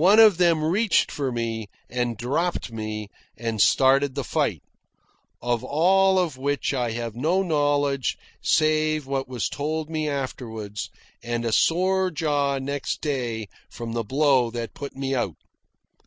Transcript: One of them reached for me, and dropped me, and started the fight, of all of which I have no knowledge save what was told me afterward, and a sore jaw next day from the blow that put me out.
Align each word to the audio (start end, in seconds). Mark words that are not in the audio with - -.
One 0.00 0.18
of 0.18 0.38
them 0.38 0.64
reached 0.64 1.10
for 1.12 1.30
me, 1.30 1.66
and 1.90 2.16
dropped 2.16 2.72
me, 2.72 3.08
and 3.36 3.60
started 3.60 4.14
the 4.14 4.24
fight, 4.24 4.62
of 5.42 5.62
all 5.62 6.18
of 6.18 6.38
which 6.38 6.72
I 6.72 6.92
have 6.92 7.14
no 7.14 7.42
knowledge 7.42 8.16
save 8.40 9.06
what 9.06 9.28
was 9.28 9.50
told 9.50 9.90
me 9.90 10.08
afterward, 10.08 10.78
and 11.22 11.44
a 11.44 11.52
sore 11.52 12.10
jaw 12.10 12.56
next 12.58 13.02
day 13.02 13.48
from 13.68 13.92
the 13.92 14.02
blow 14.02 14.50
that 14.50 14.72
put 14.72 14.96
me 14.96 15.14
out. 15.14 15.36